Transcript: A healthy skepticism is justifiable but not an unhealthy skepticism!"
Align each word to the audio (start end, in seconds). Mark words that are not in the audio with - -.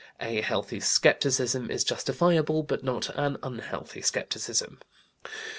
A 0.19 0.41
healthy 0.41 0.79
skepticism 0.79 1.69
is 1.69 1.83
justifiable 1.83 2.63
but 2.63 2.83
not 2.83 3.15
an 3.15 3.37
unhealthy 3.43 4.01
skepticism!" 4.01 4.79